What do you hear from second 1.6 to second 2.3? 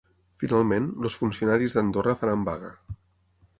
d’Andorra